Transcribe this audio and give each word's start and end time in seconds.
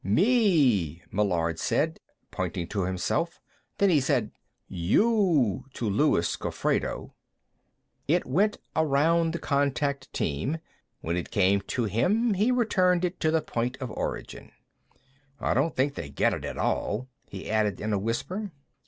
"Me," 0.03 0.99
Meillard 1.11 1.59
said, 1.59 1.99
pointing 2.31 2.65
to 2.67 2.85
himself. 2.85 3.39
Then 3.77 3.91
he 3.91 3.99
said, 3.99 4.31
"You," 4.67 5.65
to 5.73 5.87
Luis 5.87 6.35
Gofredo. 6.37 7.13
It 8.07 8.25
went 8.25 8.57
around 8.75 9.31
the 9.31 9.37
contact 9.37 10.11
team; 10.11 10.57
when 11.01 11.15
it 11.17 11.29
came 11.29 11.61
to 11.77 11.83
him, 11.83 12.33
he 12.33 12.49
returned 12.49 13.05
it 13.05 13.19
to 13.19 13.41
point 13.41 13.77
of 13.77 13.91
origin. 13.91 14.51
"I 15.39 15.53
don't 15.53 15.75
think 15.75 15.93
they 15.93 16.09
get 16.09 16.33
it 16.33 16.45
at 16.45 16.57
all," 16.57 17.07
he 17.27 17.47
added 17.47 17.79
in 17.79 17.93
a 17.93 17.99
whisper. 17.99 18.49